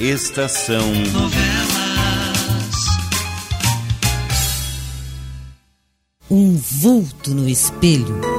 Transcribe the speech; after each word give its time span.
Estação 0.00 0.92
Novelas. 1.12 1.54
Um 6.28 6.56
vulto 6.56 7.32
no 7.32 7.48
espelho. 7.48 8.33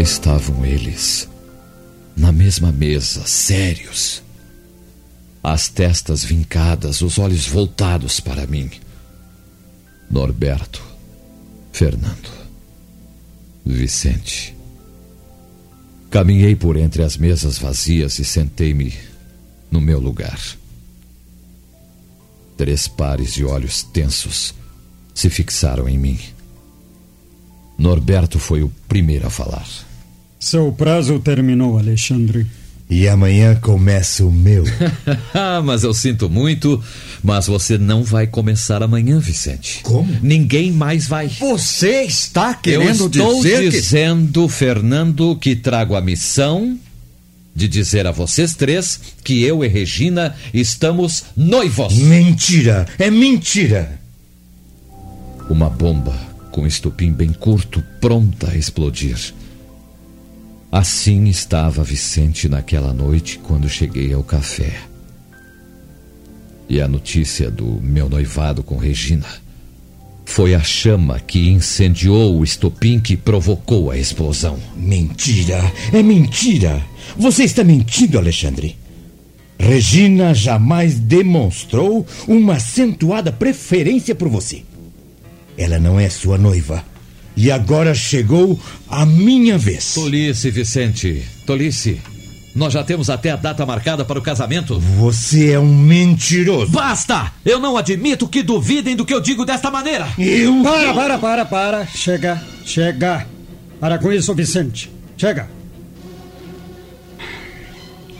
Estavam 0.00 0.64
eles, 0.64 1.28
na 2.16 2.30
mesma 2.30 2.70
mesa, 2.70 3.26
sérios. 3.26 4.22
As 5.42 5.68
testas 5.68 6.22
vincadas, 6.22 7.00
os 7.00 7.18
olhos 7.18 7.48
voltados 7.48 8.20
para 8.20 8.46
mim. 8.46 8.70
Norberto, 10.08 10.80
Fernando, 11.72 12.30
Vicente. 13.66 14.54
Caminhei 16.10 16.54
por 16.54 16.76
entre 16.76 17.02
as 17.02 17.16
mesas 17.16 17.58
vazias 17.58 18.20
e 18.20 18.24
sentei-me 18.24 18.94
no 19.68 19.80
meu 19.80 19.98
lugar. 19.98 20.40
Três 22.56 22.86
pares 22.86 23.34
de 23.34 23.44
olhos 23.44 23.82
tensos 23.82 24.54
se 25.12 25.28
fixaram 25.28 25.88
em 25.88 25.98
mim. 25.98 26.20
Norberto 27.76 28.38
foi 28.38 28.62
o 28.62 28.68
primeiro 28.86 29.26
a 29.26 29.30
falar. 29.30 29.87
Seu 30.38 30.70
prazo 30.72 31.18
terminou, 31.18 31.78
Alexandre. 31.78 32.46
E 32.90 33.06
amanhã 33.06 33.54
começa 33.56 34.24
o 34.24 34.32
meu. 34.32 34.64
Ah, 35.34 35.60
mas 35.62 35.84
eu 35.84 35.92
sinto 35.92 36.28
muito, 36.28 36.82
mas 37.22 37.46
você 37.46 37.76
não 37.78 38.02
vai 38.02 38.26
começar 38.26 38.82
amanhã, 38.82 39.18
Vicente. 39.18 39.80
Como? 39.82 40.10
Ninguém 40.22 40.72
mais 40.72 41.06
vai. 41.06 41.28
Você 41.28 42.02
está 42.02 42.50
Eu 42.50 42.54
querendo 42.80 43.06
estou 43.06 43.36
dizer 43.36 43.62
que. 43.64 43.70
dizendo, 43.70 44.48
Fernando, 44.48 45.36
que 45.36 45.54
trago 45.54 45.94
a 45.94 46.00
missão 46.00 46.78
de 47.54 47.68
dizer 47.68 48.06
a 48.06 48.10
vocês 48.10 48.54
três 48.54 49.00
que 49.22 49.42
eu 49.42 49.64
e 49.64 49.68
Regina 49.68 50.34
estamos 50.54 51.24
noivos. 51.36 51.94
Mentira! 51.98 52.86
É 52.98 53.10
mentira! 53.10 54.00
Uma 55.50 55.68
bomba 55.68 56.14
com 56.50 56.66
estupim 56.66 57.12
bem 57.12 57.32
curto, 57.32 57.82
pronta 58.00 58.50
a 58.52 58.56
explodir. 58.56 59.16
Assim 60.70 61.24
estava 61.24 61.82
Vicente 61.82 62.48
naquela 62.48 62.92
noite 62.92 63.38
quando 63.38 63.68
cheguei 63.68 64.12
ao 64.12 64.22
café. 64.22 64.72
E 66.68 66.80
a 66.80 66.86
notícia 66.86 67.50
do 67.50 67.80
meu 67.80 68.08
noivado 68.08 68.62
com 68.62 68.76
Regina 68.76 69.26
foi 70.26 70.54
a 70.54 70.62
chama 70.62 71.18
que 71.18 71.48
incendiou 71.48 72.38
o 72.38 72.44
estopim 72.44 73.00
que 73.00 73.16
provocou 73.16 73.90
a 73.90 73.96
explosão. 73.96 74.58
Mentira! 74.76 75.58
É 75.90 76.02
mentira! 76.02 76.84
Você 77.16 77.44
está 77.44 77.64
mentindo, 77.64 78.18
Alexandre. 78.18 78.76
Regina 79.58 80.34
jamais 80.34 80.98
demonstrou 80.98 82.06
uma 82.28 82.56
acentuada 82.56 83.32
preferência 83.32 84.14
por 84.14 84.28
você. 84.28 84.62
Ela 85.56 85.78
não 85.78 85.98
é 85.98 86.10
sua 86.10 86.36
noiva. 86.36 86.84
E 87.40 87.52
agora 87.52 87.94
chegou 87.94 88.58
a 88.88 89.06
minha 89.06 89.56
vez. 89.56 89.94
Tolice, 89.94 90.50
Vicente. 90.50 91.24
Tolice. 91.46 92.00
Nós 92.52 92.72
já 92.72 92.82
temos 92.82 93.08
até 93.08 93.30
a 93.30 93.36
data 93.36 93.64
marcada 93.64 94.04
para 94.04 94.18
o 94.18 94.22
casamento. 94.22 94.80
Você 94.80 95.52
é 95.52 95.60
um 95.60 95.72
mentiroso. 95.72 96.72
Basta! 96.72 97.32
Eu 97.44 97.60
não 97.60 97.76
admito 97.76 98.26
que 98.26 98.42
duvidem 98.42 98.96
do 98.96 99.04
que 99.04 99.14
eu 99.14 99.20
digo 99.20 99.44
desta 99.44 99.70
maneira. 99.70 100.08
Eu. 100.18 100.64
Para, 100.64 100.92
para, 100.92 101.18
para, 101.18 101.44
para. 101.44 101.86
Chega, 101.86 102.42
chega. 102.64 103.24
Para 103.78 103.98
com 103.98 104.12
isso, 104.12 104.34
Vicente. 104.34 104.90
Chega. 105.16 105.48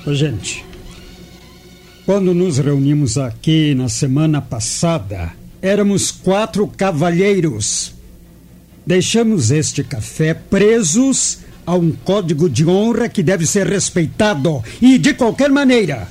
Gente, 0.06 0.64
quando 2.06 2.32
nos 2.32 2.58
reunimos 2.58 3.18
aqui 3.18 3.74
na 3.74 3.88
semana 3.88 4.40
passada, 4.40 5.32
éramos 5.60 6.12
quatro 6.12 6.68
cavalheiros. 6.68 7.97
Deixamos 8.88 9.50
este 9.50 9.84
café 9.84 10.32
presos 10.32 11.40
a 11.66 11.74
um 11.74 11.90
código 11.90 12.48
de 12.48 12.64
honra 12.64 13.06
que 13.06 13.22
deve 13.22 13.44
ser 13.44 13.66
respeitado 13.66 14.64
e 14.80 14.96
de 14.96 15.12
qualquer 15.12 15.50
maneira. 15.50 16.08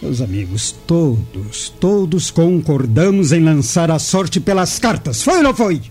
Meus 0.00 0.20
amigos, 0.20 0.72
todos, 0.86 1.70
todos 1.80 2.30
concordamos 2.30 3.32
em 3.32 3.42
lançar 3.42 3.90
a 3.90 3.98
sorte 3.98 4.38
pelas 4.38 4.78
cartas. 4.78 5.24
Foi 5.24 5.38
ou 5.38 5.42
não 5.42 5.52
foi? 5.52 5.82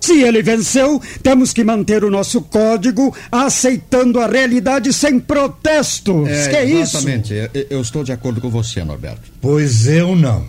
Se 0.00 0.22
ele 0.22 0.40
venceu, 0.40 1.02
temos 1.20 1.52
que 1.52 1.64
manter 1.64 2.04
o 2.04 2.12
nosso 2.12 2.42
código 2.42 3.12
aceitando 3.32 4.20
a 4.20 4.28
realidade 4.28 4.92
sem 4.92 5.18
protestos. 5.18 6.28
que 6.48 6.56
é 6.56 6.64
isso? 6.64 6.96
exatamente. 6.96 7.34
Eu, 7.34 7.66
eu 7.68 7.80
estou 7.80 8.04
de 8.04 8.12
acordo 8.12 8.40
com 8.40 8.50
você, 8.50 8.84
Norberto. 8.84 9.32
Pois 9.40 9.88
eu 9.88 10.14
não. 10.14 10.46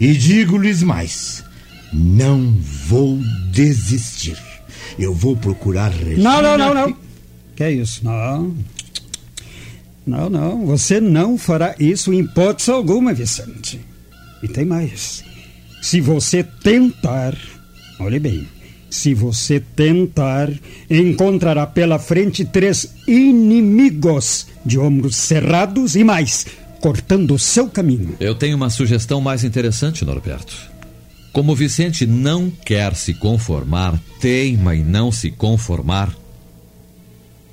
E 0.00 0.14
digo-lhes 0.14 0.82
mais: 0.82 1.44
não 1.92 2.54
vou 2.86 3.18
desistir. 3.50 4.36
Eu 4.98 5.14
vou 5.14 5.36
procurar 5.36 5.90
Regina. 5.90 6.22
Não, 6.22 6.42
não, 6.42 6.58
não, 6.58 6.74
não. 6.74 6.96
Que 7.54 7.64
é 7.64 7.72
isso? 7.72 8.04
Não. 8.04 8.54
Não, 10.06 10.28
não. 10.28 10.66
Você 10.66 11.00
não 11.00 11.38
fará 11.38 11.74
isso 11.78 12.12
em 12.12 12.20
hipótese 12.20 12.70
alguma, 12.70 13.12
Vicente. 13.12 13.80
E 14.42 14.48
tem 14.48 14.64
mais. 14.64 15.24
Se 15.80 16.00
você 16.00 16.42
tentar, 16.42 17.36
olhe 17.98 18.18
bem, 18.18 18.46
se 18.90 19.14
você 19.14 19.60
tentar, 19.60 20.50
encontrará 20.90 21.66
pela 21.66 21.98
frente 21.98 22.44
três 22.44 22.94
inimigos 23.06 24.46
de 24.64 24.78
ombros 24.78 25.16
cerrados 25.16 25.96
e 25.96 26.04
mais, 26.04 26.46
cortando 26.80 27.34
o 27.34 27.38
seu 27.38 27.68
caminho. 27.68 28.14
Eu 28.20 28.34
tenho 28.34 28.56
uma 28.56 28.70
sugestão 28.70 29.20
mais 29.20 29.44
interessante, 29.44 30.04
Norberto. 30.04 30.71
Como 31.32 31.54
Vicente 31.54 32.06
não 32.06 32.50
quer 32.50 32.94
se 32.94 33.14
conformar, 33.14 33.98
teima 34.20 34.76
em 34.76 34.84
não 34.84 35.10
se 35.10 35.30
conformar, 35.30 36.14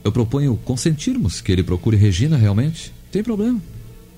eu 0.04 0.12
proponho 0.12 0.60
consentirmos 0.66 1.40
que 1.40 1.52
ele 1.52 1.64
procure 1.64 1.96
Regina 1.96 2.36
realmente. 2.36 2.92
Tem 3.10 3.24
problema. 3.24 3.62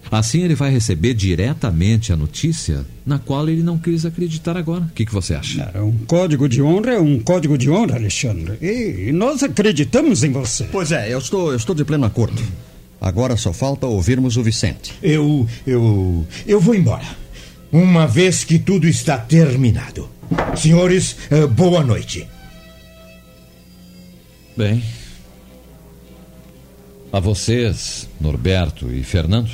Assim 0.10 0.42
ele 0.42 0.56
vai 0.56 0.72
receber 0.72 1.14
diretamente 1.14 2.12
a 2.12 2.16
notícia 2.16 2.86
na 3.06 3.20
qual 3.20 3.48
ele 3.48 3.62
não 3.62 3.78
quis 3.78 4.04
acreditar 4.04 4.58
agora. 4.58 4.82
O 4.82 4.94
que, 4.96 5.06
que 5.06 5.14
você 5.14 5.36
acha? 5.36 5.72
Um 5.76 6.06
código 6.08 6.50
de 6.50 6.62
honra 6.62 6.94
é 6.94 7.00
um 7.00 7.20
código 7.20 7.56
de 7.56 7.70
honra, 7.70 7.98
Alexandre. 7.98 8.58
E 8.62 9.12
nós 9.12 9.44
acreditamos 9.44 10.24
em 10.24 10.32
você. 10.32 10.64
Pois 10.72 10.92
é, 10.92 11.14
eu 11.14 11.20
estou, 11.20 11.52
eu 11.52 11.58
estou 11.58 11.76
de 11.76 11.86
pleno 11.86 12.06
acordo. 12.06 12.42
Agora 13.00 13.38
só 13.38 13.54
falta 13.54 13.86
ouvirmos 13.86 14.38
o 14.38 14.44
Vicente. 14.44 14.94
Eu. 15.02 15.48
Eu. 15.66 16.26
Eu 16.46 16.60
vou 16.60 16.76
embora. 16.76 17.21
Uma 17.72 18.06
vez 18.06 18.44
que 18.44 18.60
tudo 18.60 18.88
está 18.88 19.18
terminado. 19.18 20.10
Senhores, 20.56 21.16
eh, 21.30 21.48
boa 21.48 21.84
noite. 21.84 22.28
Bem. 24.58 24.84
A 27.14 27.20
vocês, 27.20 28.10
Norberto 28.20 28.92
e 28.92 29.04
Fernando, 29.04 29.52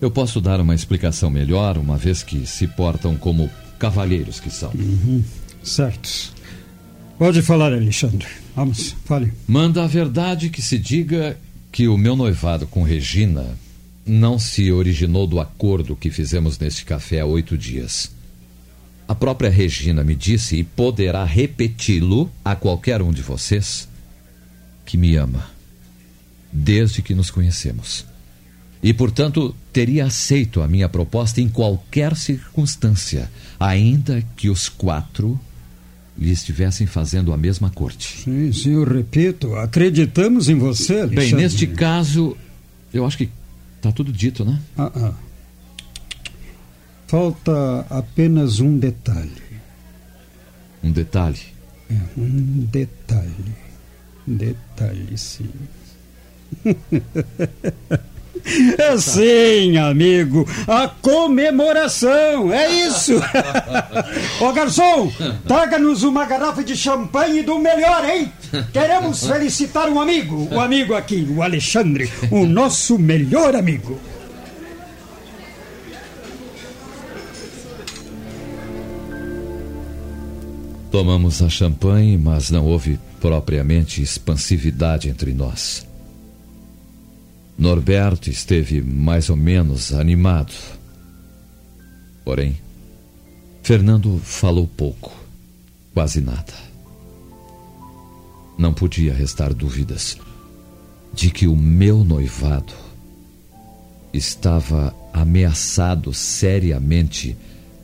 eu 0.00 0.10
posso 0.10 0.40
dar 0.40 0.60
uma 0.60 0.74
explicação 0.74 1.30
melhor, 1.30 1.78
uma 1.78 1.96
vez 1.96 2.22
que 2.22 2.46
se 2.46 2.66
portam 2.66 3.16
como 3.16 3.50
cavalheiros 3.78 4.38
que 4.40 4.50
são. 4.50 4.72
Certo. 5.62 6.34
Pode 7.18 7.42
falar, 7.42 7.72
Alexandre. 7.72 8.26
Vamos, 8.56 8.94
fale. 9.04 9.32
Manda 9.46 9.84
a 9.84 9.86
verdade 9.86 10.48
que 10.50 10.62
se 10.62 10.78
diga 10.78 11.38
que 11.70 11.88
o 11.88 11.96
meu 11.96 12.16
noivado 12.16 12.66
com 12.66 12.82
Regina 12.82 13.46
não 14.10 14.38
se 14.38 14.72
originou 14.72 15.26
do 15.26 15.38
acordo 15.38 15.94
que 15.94 16.10
fizemos 16.10 16.58
neste 16.58 16.84
café 16.84 17.20
há 17.20 17.26
oito 17.26 17.56
dias. 17.56 18.10
A 19.06 19.14
própria 19.14 19.48
Regina 19.48 20.02
me 20.02 20.14
disse, 20.14 20.56
e 20.56 20.64
poderá 20.64 21.24
repeti-lo 21.24 22.30
a 22.44 22.56
qualquer 22.56 23.02
um 23.02 23.12
de 23.12 23.22
vocês, 23.22 23.88
que 24.84 24.96
me 24.96 25.16
ama, 25.16 25.48
desde 26.52 27.02
que 27.02 27.14
nos 27.14 27.30
conhecemos. 27.30 28.04
E, 28.82 28.92
portanto, 28.92 29.54
teria 29.72 30.06
aceito 30.06 30.60
a 30.60 30.68
minha 30.68 30.88
proposta 30.88 31.40
em 31.40 31.48
qualquer 31.48 32.16
circunstância, 32.16 33.30
ainda 33.58 34.24
que 34.36 34.48
os 34.48 34.68
quatro 34.68 35.38
lhe 36.18 36.30
estivessem 36.30 36.86
fazendo 36.86 37.32
a 37.32 37.36
mesma 37.36 37.70
corte. 37.70 38.24
Sim, 38.24 38.52
sim, 38.52 38.72
eu 38.72 38.84
repito, 38.84 39.54
acreditamos 39.54 40.48
em 40.48 40.56
você, 40.56 41.00
Alexandre. 41.00 41.16
Bem, 41.16 41.34
neste 41.34 41.66
caso, 41.66 42.36
eu 42.92 43.06
acho 43.06 43.16
que 43.16 43.28
tá 43.80 43.92
tudo 43.92 44.12
dito, 44.12 44.44
né? 44.44 44.60
Ah, 44.76 44.90
ah. 44.94 45.14
Falta 47.06 47.86
apenas 47.90 48.60
um 48.60 48.78
detalhe. 48.78 49.42
Um 50.82 50.92
detalhe. 50.92 51.40
É, 51.90 51.94
um 52.16 52.66
detalhe. 52.70 53.54
Detalhe, 54.26 55.18
sim. 55.18 55.50
É 58.78 58.96
sim, 58.96 59.76
amigo. 59.76 60.46
A 60.66 60.88
comemoração, 60.88 62.52
é 62.52 62.70
isso. 62.70 63.20
Ô 64.40 64.52
garçom, 64.52 65.12
traga-nos 65.46 66.02
uma 66.02 66.24
garrafa 66.24 66.64
de 66.64 66.76
champanhe 66.76 67.42
do 67.42 67.58
melhor, 67.58 68.04
hein? 68.08 68.32
Queremos 68.72 69.26
felicitar 69.26 69.88
um 69.88 70.00
amigo, 70.00 70.48
o 70.50 70.60
amigo 70.60 70.94
aqui, 70.94 71.26
o 71.30 71.42
Alexandre, 71.42 72.10
o 72.30 72.46
nosso 72.46 72.98
melhor 72.98 73.54
amigo. 73.54 74.00
Tomamos 80.90 81.40
a 81.40 81.48
champanhe, 81.48 82.18
mas 82.18 82.50
não 82.50 82.66
houve 82.66 82.98
propriamente 83.20 84.02
expansividade 84.02 85.08
entre 85.08 85.32
nós. 85.32 85.86
Norberto 87.60 88.30
esteve 88.30 88.80
mais 88.80 89.28
ou 89.28 89.36
menos 89.36 89.92
animado. 89.92 90.54
Porém, 92.24 92.56
Fernando 93.62 94.18
falou 94.24 94.66
pouco, 94.66 95.12
quase 95.92 96.22
nada. 96.22 96.54
Não 98.56 98.72
podia 98.72 99.12
restar 99.12 99.52
dúvidas 99.52 100.16
de 101.12 101.30
que 101.30 101.46
o 101.46 101.54
meu 101.54 102.02
noivado 102.02 102.72
estava 104.10 104.94
ameaçado 105.12 106.14
seriamente 106.14 107.36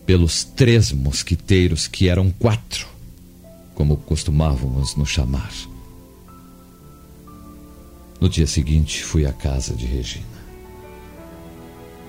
pelos 0.06 0.43
três 0.43 0.90
mosquiteiros, 0.90 1.87
que 1.87 2.08
eram 2.08 2.31
quatro, 2.31 2.87
como 3.75 3.99
costumávamos 3.99 4.96
nos 4.96 5.11
chamar. 5.11 5.52
No 8.20 8.28
dia 8.28 8.46
seguinte, 8.46 9.04
fui 9.04 9.26
à 9.26 9.32
casa 9.32 9.74
de 9.74 9.84
Regina. 9.86 10.24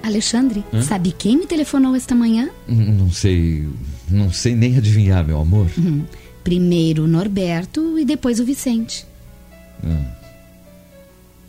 Alexandre, 0.04 0.63
sabe 0.83 1.12
quem 1.12 1.38
me 1.38 1.45
telefonou 1.45 1.94
esta 1.95 2.15
manhã? 2.15 2.50
Não 2.68 3.12
sei. 3.12 3.68
Não 4.09 4.31
sei 4.31 4.56
nem 4.56 4.77
adivinhar, 4.77 5.25
meu 5.25 5.39
amor. 5.39 5.68
Hum, 5.77 6.04
Primeiro 6.44 7.04
o 7.04 7.07
Norberto 7.07 8.00
e 8.00 8.06
depois 8.06 8.39
o 8.39 8.45
Vicente. 8.45 9.06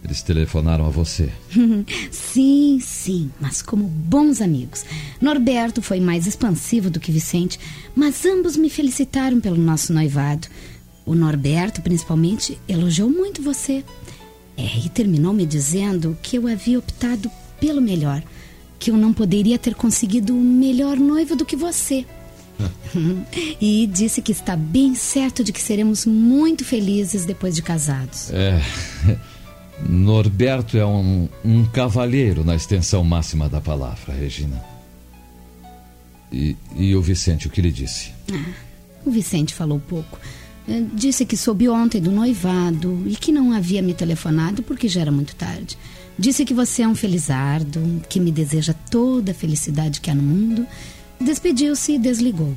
Eles 0.05 0.23
telefonaram 0.23 0.87
a 0.87 0.91
você. 0.91 1.31
Sim, 2.11 2.81
sim, 2.83 3.31
mas 3.41 3.63
como 3.63 3.85
bons 3.85 4.41
amigos. 4.41 4.85
Norberto 5.21 5.81
foi 5.83 6.01
mais 6.01 6.27
expansivo 6.27 6.91
do 6.91 6.99
que 6.99 7.13
Vicente, 7.13 7.61
mas 7.95 8.25
ambos 8.25 8.57
me 8.57 8.69
felicitaram 8.71 9.41
pelo 9.41 9.57
nosso 9.57 9.93
noivado. 9.93 10.49
O 11.07 11.15
Norberto, 11.15 11.81
principalmente, 11.81 12.59
elogiou 12.69 13.09
muito 13.09 13.41
você. 13.43 13.85
É, 14.59 14.79
e 14.85 14.89
terminou 14.89 15.33
me 15.33 15.47
dizendo 15.47 16.19
que 16.21 16.37
eu 16.37 16.49
havia 16.49 16.81
optado 16.81 17.31
pelo 17.61 17.81
melhor, 17.81 18.21
que 18.77 18.91
eu 18.91 18.97
não 18.97 19.13
poderia 19.13 19.57
ter 19.57 19.75
conseguido 19.75 20.35
um 20.35 20.43
melhor 20.43 20.97
noivo 20.97 21.37
do 21.37 21.47
que 21.47 21.55
você. 21.55 22.05
e 23.61 23.87
disse 23.87 24.21
que 24.21 24.33
está 24.33 24.57
bem 24.57 24.97
certo 24.97 25.45
de 25.45 25.53
que 25.53 25.61
seremos 25.61 26.05
muito 26.05 26.65
felizes 26.65 27.25
depois 27.25 27.55
de 27.55 27.63
casados. 27.63 28.31
É. 28.33 28.61
Norberto 29.89 30.77
é 30.77 30.85
um, 30.85 31.29
um 31.45 31.65
cavalheiro 31.65 32.45
na 32.45 32.57
extensão 32.57 33.05
máxima 33.05 33.49
da 33.49 33.61
palavra, 33.61 34.13
Regina. 34.13 34.61
E, 36.33 36.57
e 36.77 36.97
o 36.97 37.01
Vicente, 37.01 37.47
o 37.47 37.51
que 37.51 37.63
lhe 37.63 37.71
disse? 37.71 38.11
O 39.07 39.11
Vicente 39.11 39.55
falou 39.55 39.79
pouco. 39.79 40.19
Eh, 40.69 40.85
Disse 40.93 41.25
que 41.25 41.37
soube 41.37 41.69
ontem 41.69 42.01
do 42.01 42.11
noivado 42.11 43.03
e 43.07 43.17
que 43.17 43.33
não 43.33 43.53
havia 43.53 43.83
me 43.83 43.95
telefonado 43.95 44.63
porque 44.63 44.89
já 44.89 45.01
era 45.01 45.11
muito 45.11 45.35
tarde. 45.35 45.79
Disse 46.19 46.45
que 46.45 46.53
você 46.53 46.83
é 46.83 46.89
um 46.89 46.95
felizardo, 46.95 48.03
que 48.09 48.19
me 48.21 48.33
deseja 48.33 48.75
toda 48.91 49.31
a 49.31 49.35
felicidade 49.35 50.01
que 50.01 50.11
há 50.11 50.15
no 50.15 50.23
mundo. 50.23 50.67
Despediu-se 51.21 51.93
e 51.93 51.99
desligou. 51.99 52.57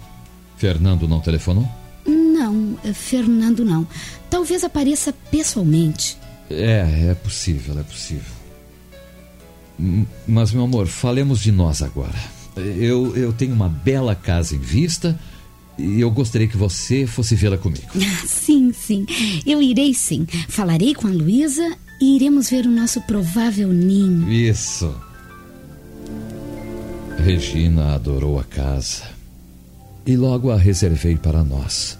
Fernando 0.58 1.08
não 1.08 1.20
telefonou? 1.20 1.68
Não, 2.06 2.78
eh, 2.84 2.94
Fernando 2.94 3.64
não. 3.64 3.88
Talvez 4.30 4.64
apareça 4.64 5.14
pessoalmente. 5.32 6.18
É, 6.50 7.10
é 7.10 7.16
possível, 7.16 7.80
é 7.80 7.84
possível. 7.84 8.42
Mas, 10.28 10.52
meu 10.52 10.64
amor, 10.64 10.88
falemos 10.88 11.40
de 11.40 11.52
nós 11.52 11.82
agora. 11.82 12.20
Eu, 12.56 13.16
eu 13.16 13.32
tenho 13.32 13.54
uma 13.54 13.70
bela 13.70 14.14
casa 14.14 14.56
em 14.56 14.60
vista 14.60 15.18
e 15.78 16.02
eu 16.02 16.12
gostaria 16.12 16.48
que 16.48 16.58
você 16.58 17.08
fosse 17.08 17.36
vê-la 17.36 17.58
comigo. 17.58 17.88
Sim, 18.26 18.72
sim. 18.74 19.06
Eu 19.46 19.62
irei 19.62 19.94
sim. 19.94 20.28
Falarei 20.48 20.94
com 20.94 21.08
a 21.08 21.12
Luísa 21.12 21.78
e 22.00 22.16
iremos 22.16 22.50
ver 22.50 22.66
o 22.66 22.72
nosso 22.72 23.02
provável 23.02 23.70
ninho. 23.70 24.32
Isso. 24.32 24.94
Regina 27.18 27.94
adorou 27.94 28.40
a 28.40 28.44
casa 28.44 29.04
e 30.06 30.16
logo 30.16 30.50
a 30.50 30.58
reservei 30.58 31.16
para 31.16 31.44
nós. 31.44 31.98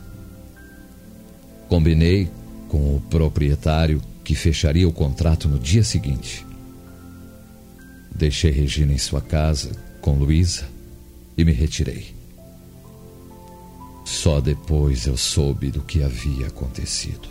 Combinei 1.68 2.30
com 2.68 2.96
o 2.96 3.02
proprietário 3.02 4.02
que 4.24 4.36
fecharia 4.36 4.88
o 4.88 4.94
contrato 4.94 5.48
no 5.48 5.60
dia 5.60 5.84
seguinte. 5.84 6.46
Deixei 8.14 8.52
Regina 8.52 8.94
em 8.94 8.98
sua 8.98 9.22
casa 9.22 9.72
com 10.02 10.18
Luísa 10.18 10.68
e 11.38 11.46
me 11.46 11.52
retirei. 11.52 12.21
Só 14.12 14.42
depois 14.42 15.08
eu 15.08 15.16
soube 15.16 15.72
do 15.72 15.82
que 15.82 16.04
havia 16.04 16.48
acontecido. 16.48 17.30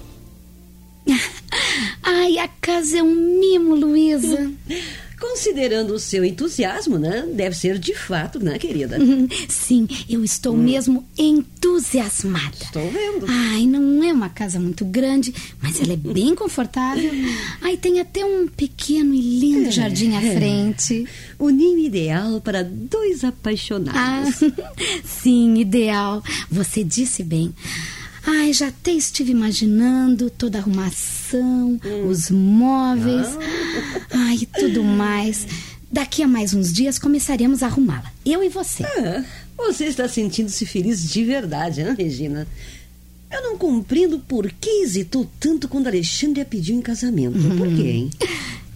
Ai, 2.02 2.38
a 2.38 2.48
casa 2.48 2.98
é 2.98 3.02
um 3.02 3.38
mimo, 3.38 3.74
Luísa. 3.74 4.50
Considerando 5.20 5.92
o 5.94 5.98
seu 6.00 6.24
entusiasmo, 6.24 6.98
né? 6.98 7.26
Deve 7.32 7.54
ser 7.54 7.78
de 7.78 7.94
fato, 7.94 8.40
né, 8.42 8.58
querida? 8.58 8.98
Sim, 9.48 9.86
eu 10.08 10.24
estou 10.24 10.56
mesmo 10.56 11.06
entusiasmada. 11.16 12.56
Estou 12.62 12.90
vendo. 12.90 13.26
Ai, 13.28 13.66
não 13.66 14.02
é 14.02 14.12
uma 14.12 14.28
casa 14.30 14.58
muito 14.58 14.84
grande, 14.84 15.34
mas 15.62 15.80
ela 15.80 15.92
é 15.92 15.96
bem 15.96 16.34
confortável. 16.34 17.10
Ai, 17.60 17.76
tem 17.76 18.00
até 18.00 18.24
um 18.24 18.48
pequeno 18.48 19.14
e 19.14 19.20
lindo 19.20 19.70
jardim 19.70 20.16
à 20.16 20.20
frente. 20.20 21.06
O 21.38 21.50
ninho 21.50 21.78
ideal 21.78 22.40
para 22.40 22.62
dois 22.64 23.22
Ah, 23.22 23.28
apaixonados. 23.28 24.40
sim, 25.04 25.58
ideal. 25.58 26.22
Você 26.50 26.82
disse 26.82 27.22
bem. 27.22 27.54
Ai, 28.26 28.52
já 28.52 28.68
até 28.68 28.92
estive 28.92 29.32
imaginando 29.32 30.30
toda 30.30 30.58
a 30.58 30.60
arrumação, 30.60 31.80
os 32.08 32.30
móveis, 32.30 33.28
ai, 34.10 34.38
e 34.42 34.46
tudo 34.46 34.82
mais. 34.82 35.46
Daqui 35.90 36.22
a 36.22 36.28
mais 36.28 36.54
uns 36.54 36.72
dias 36.72 36.98
começaremos 36.98 37.62
a 37.62 37.66
arrumá-la. 37.66 38.12
Eu 38.24 38.44
e 38.44 38.48
você. 38.48 38.84
Ah, 38.84 39.24
você 39.56 39.86
está 39.86 40.08
sentindo-se 40.08 40.64
feliz 40.64 41.08
de 41.10 41.24
verdade, 41.24 41.80
hein, 41.80 41.94
Regina? 41.96 42.46
Eu 43.30 43.42
não 43.42 43.56
compreendo 43.56 44.18
por 44.18 44.50
que 44.52 44.82
hesitou 44.82 45.28
tanto 45.38 45.68
quando 45.68 45.86
Alexandre 45.86 46.40
a 46.40 46.44
pediu 46.44 46.76
em 46.76 46.82
casamento. 46.82 47.38
Por 47.56 47.68
quê, 47.68 47.90
hein? 47.90 48.10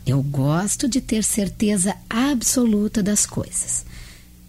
Eu 0.06 0.22
gosto 0.22 0.88
de 0.88 1.00
ter 1.00 1.24
certeza 1.24 1.96
absoluta 2.08 3.02
das 3.02 3.26
coisas. 3.26 3.84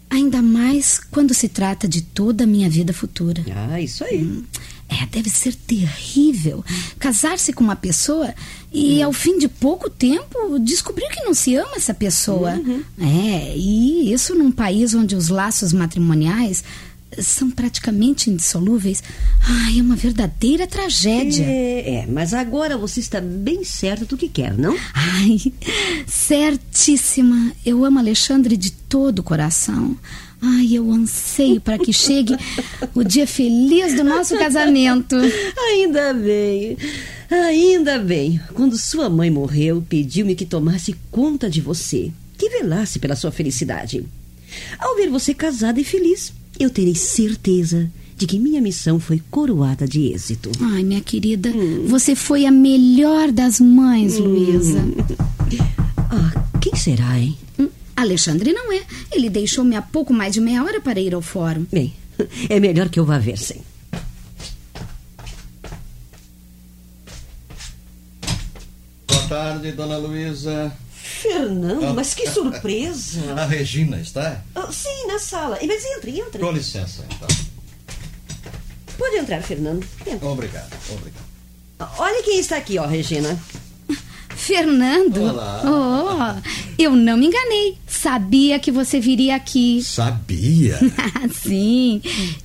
Ainda 0.10 0.42
mais 0.42 1.00
quando 1.00 1.34
se 1.34 1.50
trata 1.50 1.88
de 1.88 2.02
toda 2.02 2.44
a 2.44 2.48
minha 2.48 2.70
vida 2.70 2.94
futura. 2.94 3.44
Ah, 3.56 3.82
isso 3.82 4.04
aí. 4.04 4.44
É, 4.88 5.06
deve 5.08 5.30
ser 5.30 5.56
terrível 5.56 6.64
casar-se 7.00 7.52
com 7.52 7.64
uma 7.64 7.76
pessoa 7.76 8.34
e, 8.72 9.02
ao 9.02 9.12
fim 9.12 9.38
de 9.40 9.48
pouco 9.48 9.90
tempo, 9.90 10.60
descobrir 10.60 11.10
que 11.10 11.24
não 11.24 11.34
se 11.34 11.56
ama 11.56 11.76
essa 11.76 11.94
pessoa. 11.94 12.52
É, 13.00 13.58
e 13.58 14.14
isso 14.14 14.36
num 14.36 14.52
país 14.52 14.94
onde 14.94 15.16
os 15.16 15.30
laços 15.30 15.74
matrimoniais 15.74 16.64
são 17.20 17.50
praticamente 17.50 18.30
indissolúveis. 18.30 19.04
Ai, 19.42 19.80
é 19.80 19.82
uma 19.82 19.96
verdadeira 19.96 20.68
tragédia. 20.68 21.46
É, 21.46 21.96
é, 21.96 22.06
mas 22.08 22.34
agora 22.34 22.78
você 22.78 23.00
está 23.00 23.22
bem 23.22 23.64
certa 23.64 24.06
do 24.06 24.18
que 24.18 24.28
quer, 24.28 24.58
não? 24.58 24.76
Ai, 24.94 25.54
certíssima. 26.08 27.52
Eu 27.66 27.84
amo 27.86 28.00
Alexandre 28.00 28.58
de 28.58 28.72
todo 28.72 29.20
o 29.20 29.24
coração. 29.24 29.98
Ai, 30.42 30.70
eu 30.74 30.92
anseio 30.92 31.60
para 31.60 31.78
que 31.78 31.92
chegue 31.92 32.36
o 32.94 33.04
dia 33.04 33.26
feliz 33.26 33.96
do 33.96 34.04
nosso 34.04 34.36
casamento. 34.40 35.16
Ainda 35.72 36.14
bem. 36.14 36.78
Ainda 37.30 37.98
bem. 37.98 38.40
Quando 38.54 38.78
sua 38.78 39.10
mãe 39.10 39.30
morreu, 39.32 39.84
pediu-me 39.88 40.36
que 40.36 40.46
tomasse 40.46 40.96
conta 41.10 41.50
de 41.50 41.62
você, 41.62 42.12
que 42.38 42.50
velasse 42.50 43.00
pela 43.00 43.16
sua 43.16 43.32
felicidade. 43.32 44.06
Ao 44.78 44.96
ver 44.96 45.10
você 45.10 45.34
casada 45.34 45.80
e 45.80 45.84
feliz, 45.84 46.32
eu 46.60 46.70
terei 46.70 46.96
certeza 46.96 47.90
de 48.18 48.26
que 48.26 48.40
minha 48.40 48.62
missão 48.62 49.00
foi 49.00 49.22
coroada 49.30 49.88
de 49.88 50.14
êxito. 50.14 50.50
Ai, 50.62 50.84
minha 50.84 51.02
querida, 51.02 51.52
você 51.86 52.16
foi 52.16 52.46
a 52.46 52.52
melhor 52.52 53.32
das 53.32 53.60
mães, 53.60 54.18
Luísa. 54.18 54.80
Ah, 55.98 56.46
quem 56.62 56.76
será, 56.76 57.20
hein? 57.20 57.36
Hum, 57.60 57.68
Alexandre 57.96 58.54
não 58.54 58.72
é. 58.72 58.84
Ele 59.12 59.30
deixou-me 59.30 59.76
há 59.76 59.82
pouco 59.82 60.14
mais 60.14 60.34
de 60.34 60.40
meia 60.40 60.64
hora 60.64 60.80
para 60.80 61.00
ir 61.00 61.14
ao 61.14 61.22
fórum. 61.22 61.66
Bem, 61.72 61.94
é 62.48 62.60
melhor 62.60 62.90
que 62.90 63.00
eu 63.00 63.06
vá 63.06 63.18
ver, 63.18 63.38
sim. 63.38 63.60
Boa 69.08 69.28
tarde, 69.28 69.72
dona 69.72 69.98
Luísa. 69.98 70.72
Fernando, 71.26 71.94
mas 71.94 72.14
que 72.14 72.30
surpresa! 72.30 73.34
A 73.34 73.46
Regina 73.46 73.98
está? 73.98 74.44
Ah, 74.54 74.72
sim, 74.72 75.08
na 75.08 75.18
sala. 75.18 75.58
Mas 75.66 75.84
entre, 75.98 76.20
entre. 76.20 76.40
Com 76.40 76.52
licença, 76.52 77.04
então. 77.10 77.28
Pode 78.98 79.16
entrar, 79.18 79.42
Fernando. 79.42 79.86
Entra. 80.06 80.28
Obrigado, 80.28 80.72
obrigado. 80.92 81.26
Olha 81.98 82.24
quem 82.24 82.40
está 82.40 82.58
aqui, 82.58 82.78
ó, 82.78 82.86
Regina. 82.86 83.38
Fernando? 84.30 85.24
Olá. 85.24 85.62
Oh, 85.66 86.52
eu 86.78 86.92
não 86.96 87.18
me 87.18 87.26
enganei. 87.26 87.78
Sabia 87.88 88.60
que 88.60 88.72
você 88.72 89.00
viria 89.00 89.36
aqui. 89.36 89.82
Sabia? 89.84 90.78
Sim. 91.34 92.02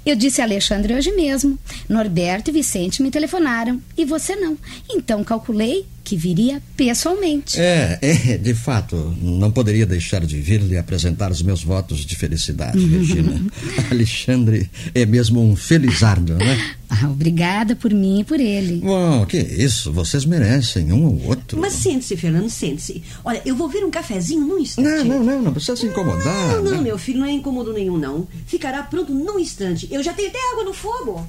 Eu 0.06 0.16
disse 0.16 0.40
a 0.40 0.44
Alexandre 0.44 0.94
hoje 0.94 1.12
mesmo. 1.12 1.58
Norberto 1.88 2.50
e 2.50 2.52
Vicente 2.54 3.02
me 3.02 3.10
telefonaram 3.10 3.80
e 3.98 4.04
você 4.06 4.34
não. 4.34 4.56
Então 4.88 5.22
calculei 5.22 5.84
que 6.10 6.16
viria 6.16 6.60
pessoalmente. 6.76 7.60
É, 7.60 7.96
é, 8.02 8.36
de 8.36 8.52
fato, 8.52 8.96
não 9.22 9.48
poderia 9.48 9.86
deixar 9.86 10.26
de 10.26 10.40
vir 10.40 10.60
lhe 10.60 10.76
apresentar 10.76 11.30
os 11.30 11.40
meus 11.40 11.62
votos 11.62 12.04
de 12.04 12.16
felicidade, 12.16 12.84
Regina. 12.84 13.40
Alexandre 13.92 14.68
é 14.92 15.06
mesmo 15.06 15.40
um 15.40 15.54
felizardo, 15.54 16.34
né? 16.34 16.74
Ah, 16.92 17.08
obrigada 17.08 17.76
por 17.76 17.94
mim 17.94 18.18
e 18.18 18.24
por 18.24 18.40
ele. 18.40 18.80
Bom, 18.80 19.24
que 19.24 19.36
isso, 19.38 19.92
vocês 19.92 20.24
merecem 20.24 20.92
um 20.92 21.04
ou 21.04 21.28
outro. 21.28 21.56
Mas 21.60 21.74
sente-se, 21.74 22.16
Fernando, 22.16 22.50
sente-se. 22.50 23.00
Olha, 23.24 23.40
eu 23.46 23.54
vou 23.54 23.68
ver 23.68 23.84
um 23.84 23.92
cafezinho 23.92 24.44
num 24.44 24.58
instante. 24.58 24.88
Não, 24.88 25.04
não, 25.04 25.22
não, 25.22 25.40
não 25.40 25.52
precisa 25.52 25.76
se 25.76 25.86
incomodar. 25.86 26.56
Não, 26.56 26.64
não, 26.64 26.70
né? 26.72 26.80
meu 26.80 26.98
filho, 26.98 27.20
não 27.20 27.26
é 27.26 27.30
incômodo 27.30 27.72
nenhum, 27.72 27.96
não. 27.96 28.26
Ficará 28.44 28.82
pronto 28.82 29.14
num 29.14 29.38
instante. 29.38 29.86
Eu 29.88 30.02
já 30.02 30.12
tenho 30.12 30.30
até 30.30 30.38
água 30.50 30.64
no 30.64 30.74
fogo. 30.74 31.24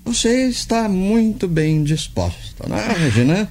Você 0.04 0.48
está 0.48 0.88
muito 0.88 1.46
bem 1.46 1.84
disposta, 1.84 2.68
né, 2.68 2.94
Regina? 2.98 3.50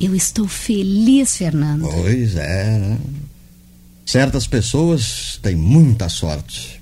Eu 0.00 0.14
estou 0.14 0.46
feliz, 0.48 1.36
Fernando. 1.36 1.88
Pois 1.88 2.36
é, 2.36 2.78
né? 2.78 2.98
Certas 4.04 4.46
pessoas 4.46 5.38
têm 5.42 5.56
muita 5.56 6.08
sorte. 6.08 6.80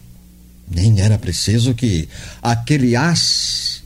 Nem 0.68 1.00
era 1.00 1.18
preciso 1.18 1.74
que 1.74 2.08
aquele 2.42 2.96
as 2.96 3.82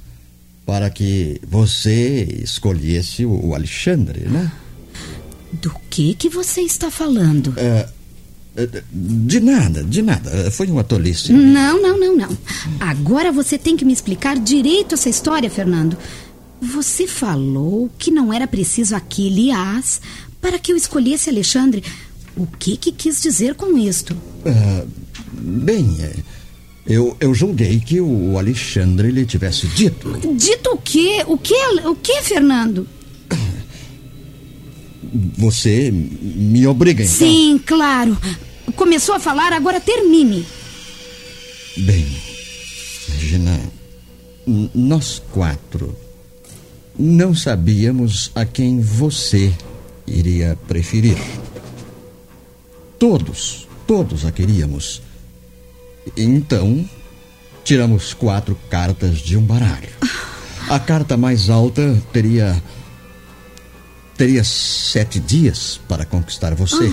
para 0.64 0.90
que 0.90 1.40
você 1.49 2.25
escolhesse 2.42 3.25
o 3.25 3.54
Alexandre, 3.54 4.28
né? 4.28 4.52
Do 5.52 5.75
que 5.88 6.14
que 6.14 6.28
você 6.28 6.61
está 6.61 6.90
falando? 6.90 7.54
É, 7.57 7.62
é, 7.62 7.88
de 8.91 9.41
nada, 9.41 9.85
de 9.85 10.03
nada. 10.03 10.50
Foi 10.50 10.67
uma 10.69 10.83
tolice. 10.83 11.33
Não, 11.33 11.81
não, 11.81 11.99
não, 11.99 12.17
não. 12.17 12.38
Agora 12.81 13.31
você 13.31 13.57
tem 13.57 13.77
que 13.77 13.85
me 13.85 13.93
explicar 13.93 14.38
direito 14.38 14.95
essa 14.95 15.09
história, 15.09 15.50
Fernando. 15.50 15.97
Você 16.61 17.07
falou 17.07 17.91
que 17.99 18.11
não 18.11 18.33
era 18.33 18.47
preciso 18.47 18.97
aquele 18.97 19.50
as 19.53 20.00
para 20.41 20.59
que 20.59 20.73
eu 20.73 20.77
escolhesse 20.77 21.31
Alexandre. 21.31 21.85
O 22.37 22.47
que 22.47 22.77
que 22.77 22.93
quis 22.93 23.21
dizer 23.21 23.55
com 23.55 23.77
isto? 23.77 24.17
Ah, 24.45 24.85
bem, 25.33 25.97
é, 26.00 26.15
eu, 26.87 27.17
eu 27.21 27.35
julguei 27.35 27.81
que 27.81 28.00
o 28.00 28.38
Alexandre 28.38 29.11
lhe 29.11 29.27
tivesse 29.27 29.67
dito. 29.69 30.19
Dito 30.35 30.71
o 30.71 30.79
quê? 30.79 31.23
O 31.27 31.37
quê? 31.37 31.55
O 31.85 31.95
quê, 31.95 32.23
Fernando? 32.23 32.88
Você 35.37 35.91
me 35.93 36.67
obriga, 36.67 37.03
então. 37.03 37.15
Sim, 37.15 37.61
claro. 37.65 38.17
Começou 38.77 39.15
a 39.15 39.21
falar, 39.21 39.53
agora 39.53 39.81
termine. 39.81 40.47
Bem, 41.77 42.07
Regina, 43.09 43.61
nós 44.75 45.23
quatro 45.31 45.97
não 46.99 47.35
sabíamos 47.35 48.33
a 48.35 48.45
quem 48.45 48.81
você 48.81 49.55
iria 50.07 50.59
preferir. 50.67 51.17
Todos, 52.99 53.69
todos 53.87 54.25
a 54.25 54.33
queríamos. 54.33 55.01
Então, 56.17 56.89
tiramos 57.63 58.13
quatro 58.13 58.59
cartas 58.69 59.19
de 59.19 59.37
um 59.37 59.43
baralho. 59.43 59.91
A 60.69 60.81
carta 60.81 61.17
mais 61.17 61.49
alta 61.49 62.03
teria. 62.13 62.61
teria 64.17 64.43
sete 64.43 65.21
dias 65.21 65.81
para 65.89 66.05
conquistar 66.05 66.55
você. 66.55 66.93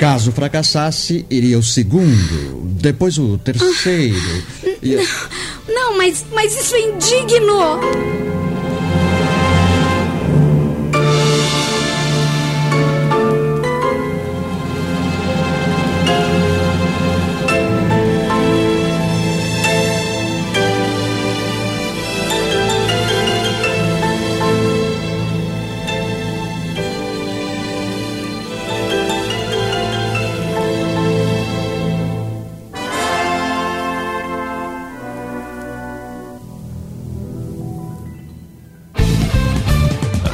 Caso 0.00 0.32
fracassasse, 0.32 1.26
iria 1.28 1.58
o 1.58 1.62
segundo, 1.62 2.62
depois 2.80 3.18
o 3.18 3.36
terceiro. 3.36 4.16
e- 4.82 4.96
Não, 5.68 5.94
mas, 5.98 6.24
mas 6.32 6.58
isso 6.58 6.74
é 6.74 6.80
indigno. 6.80 7.78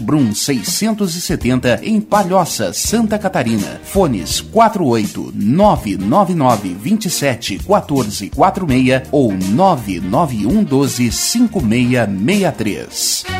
Brum, 0.00 0.34
670, 0.34 1.80
em 1.82 2.00
Palhoça, 2.00 2.72
Santa 2.72 3.18
Catarina. 3.18 3.78
Fones 3.84 4.40
48 4.40 5.32
999 5.34 6.74
27 6.74 7.58
14 7.58 8.30
46 8.30 9.02
ou 9.12 9.32
991 9.32 10.64
12 10.64 11.12
5663. 11.12 13.39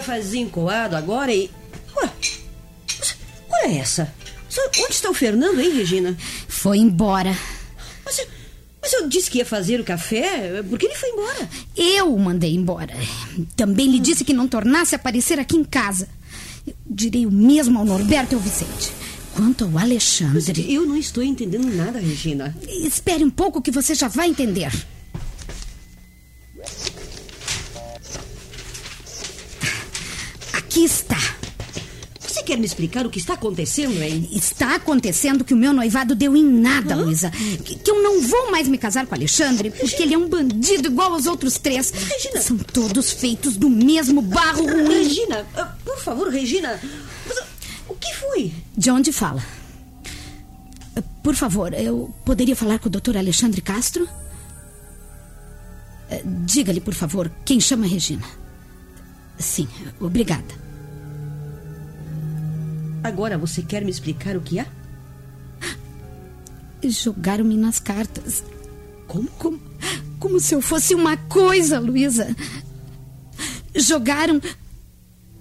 Cafezinho 0.00 0.48
coado 0.48 0.96
agora 0.96 1.32
e. 1.32 1.50
Ué, 1.96 2.10
mas- 2.98 3.16
olha 3.52 3.78
essa. 3.78 4.12
Só- 4.48 4.62
Onde 4.80 4.92
está 4.94 5.10
o 5.10 5.14
Fernando, 5.14 5.60
hein, 5.60 5.70
Regina? 5.76 6.16
Foi 6.48 6.78
embora. 6.78 7.36
Mas, 8.04 8.18
eu- 8.18 8.26
mas 8.82 8.92
eu 8.94 9.08
disse 9.08 9.30
que 9.30 9.38
ia 9.38 9.46
fazer 9.46 9.78
o 9.80 9.84
café, 9.84 10.62
por 10.68 10.78
que 10.78 10.86
ele 10.86 10.94
foi 10.96 11.10
embora? 11.10 11.48
Eu 11.76 12.14
o 12.14 12.18
mandei 12.18 12.54
embora. 12.54 12.94
Também 13.54 13.88
lhe 13.90 14.00
disse 14.00 14.24
que 14.24 14.32
não 14.32 14.48
tornasse 14.48 14.94
a 14.94 14.96
aparecer 14.96 15.38
aqui 15.38 15.56
em 15.56 15.64
casa. 15.64 16.08
Eu 16.66 16.74
direi 16.86 17.26
o 17.26 17.30
mesmo 17.30 17.78
ao 17.78 17.84
Norberto 17.84 18.34
e 18.34 18.36
ao 18.36 18.40
Vicente. 18.40 18.90
Quanto 19.34 19.64
ao 19.64 19.70
Mas 19.70 19.84
Alexandre. 19.84 20.72
eu 20.74 20.84
não 20.84 20.96
estou 20.96 21.22
entendendo 21.22 21.72
nada, 21.74 22.00
Regina. 22.00 22.56
Espere 22.68 23.22
um 23.22 23.30
pouco 23.30 23.62
que 23.62 23.70
você 23.70 23.94
já 23.94 24.08
vai 24.08 24.28
entender. 24.28 24.72
Aqui 30.80 30.86
está. 30.86 31.18
Você 32.18 32.42
quer 32.42 32.56
me 32.56 32.64
explicar 32.64 33.04
o 33.04 33.10
que 33.10 33.18
está 33.18 33.34
acontecendo, 33.34 34.00
hein? 34.02 34.26
Está 34.32 34.76
acontecendo 34.76 35.44
que 35.44 35.52
o 35.52 35.56
meu 35.56 35.74
noivado 35.74 36.14
deu 36.14 36.34
em 36.34 36.42
nada, 36.42 36.96
Luísa. 36.96 37.30
Que, 37.30 37.74
que 37.74 37.90
eu 37.90 38.02
não 38.02 38.22
vou 38.22 38.50
mais 38.50 38.66
me 38.66 38.78
casar 38.78 39.06
com 39.06 39.14
Alexandre 39.14 39.70
porque 39.70 40.02
ele 40.02 40.14
é 40.14 40.18
um 40.18 40.26
bandido 40.26 40.88
igual 40.88 41.12
aos 41.12 41.26
outros 41.26 41.58
três. 41.58 41.90
Regina. 41.90 42.40
São 42.40 42.56
todos 42.56 43.12
feitos 43.12 43.58
do 43.58 43.68
mesmo 43.68 44.22
barro 44.22 44.64
ruim. 44.64 45.04
Regina, 45.04 45.46
ah, 45.54 45.76
por 45.84 45.98
favor, 45.98 46.28
Regina. 46.28 46.80
Ah, 47.28 47.46
o 47.86 47.94
que 47.94 48.14
foi? 48.14 48.54
De 48.74 48.90
onde 48.90 49.12
fala? 49.12 49.44
Por 51.22 51.34
favor, 51.34 51.74
eu 51.74 52.10
poderia 52.24 52.56
falar 52.56 52.78
com 52.78 52.88
o 52.88 52.90
doutor 52.90 53.18
Alexandre 53.18 53.60
Castro? 53.60 54.08
Diga-lhe, 56.46 56.80
por 56.80 56.94
favor, 56.94 57.30
quem 57.44 57.60
chama 57.60 57.86
Regina. 57.86 58.24
Sim, 59.38 59.68
obrigada. 60.00 60.69
Agora 63.02 63.38
você 63.38 63.62
quer 63.62 63.84
me 63.84 63.90
explicar 63.90 64.36
o 64.36 64.40
que 64.40 64.58
há? 64.58 64.66
Jogaram-me 66.82 67.56
nas 67.56 67.78
cartas. 67.78 68.42
Como? 69.06 69.28
Como, 69.38 69.60
como 70.18 70.40
se 70.40 70.54
eu 70.54 70.60
fosse 70.60 70.94
uma 70.94 71.16
coisa, 71.16 71.78
Luísa. 71.78 72.34
Jogaram 73.74 74.40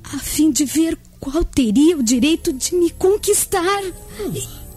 a 0.04 0.18
fim 0.20 0.52
de 0.52 0.66
ver 0.66 0.98
qual 1.20 1.44
teria 1.44 1.98
o 1.98 2.04
direito 2.04 2.52
de 2.54 2.76
me 2.76 2.90
conquistar. 2.92 3.82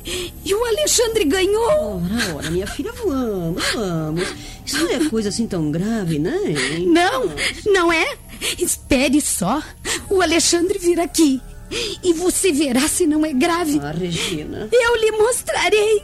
E, 0.05 0.33
e 0.45 0.55
o 0.55 0.65
Alexandre 0.65 1.25
ganhou. 1.25 2.03
Ora, 2.03 2.35
ora, 2.37 2.51
minha 2.51 2.67
filha, 2.67 2.93
vamos, 2.93 3.65
vamos. 3.73 4.29
Isso 4.67 4.79
não 4.79 4.91
é 4.91 5.09
coisa 5.09 5.29
assim 5.29 5.47
tão 5.47 5.71
grave, 5.71 6.19
né? 6.19 6.37
hein? 6.47 6.87
Não, 6.87 7.31
não 7.73 7.93
é? 7.93 8.17
Espere 8.59 9.21
só. 9.21 9.63
O 10.11 10.21
Alexandre 10.21 10.79
vir 10.79 11.01
aqui. 11.01 11.41
E 12.03 12.13
você 12.15 12.53
verá 12.53 12.87
se 12.89 13.07
não 13.07 13.25
é 13.25 13.33
grave. 13.33 13.81
Ah, 13.83 13.93
Regina. 13.93 14.69
Eu 14.71 14.97
lhe 14.97 15.13
mostrarei. 15.13 16.03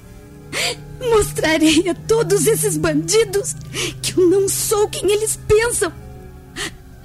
Mostrarei 1.01 1.89
a 1.89 1.95
todos 1.95 2.47
esses 2.47 2.77
bandidos 2.77 3.55
que 4.03 4.19
eu 4.19 4.29
não 4.29 4.49
sou 4.49 4.89
quem 4.89 5.11
eles 5.11 5.39
pensam. 5.47 5.93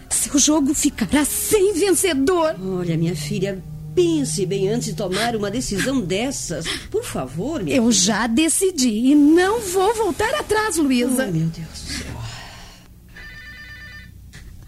Seu 0.09 0.39
jogo 0.39 0.73
ficará 0.73 1.25
sem 1.25 1.73
vencedor. 1.73 2.55
Olha, 2.61 2.97
minha 2.97 3.15
filha, 3.15 3.61
pense 3.93 4.45
bem 4.45 4.69
antes 4.69 4.87
de 4.87 4.93
tomar 4.93 5.35
uma 5.35 5.51
decisão 5.51 5.99
dessas. 6.01 6.65
Por 6.89 7.03
favor, 7.03 7.61
minha 7.61 7.77
Eu 7.77 7.91
já 7.91 8.25
decidi 8.27 9.11
e 9.11 9.15
não 9.15 9.59
vou 9.59 9.93
voltar 9.93 10.33
atrás, 10.35 10.77
Luísa. 10.77 11.23
Ai, 11.23 11.31
meu 11.31 11.47
Deus 11.47 11.67
do 11.67 11.77
céu. 11.77 12.23